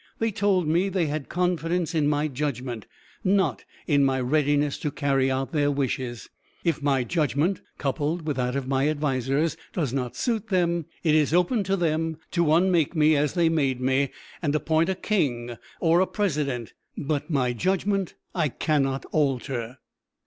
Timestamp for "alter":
19.11-19.77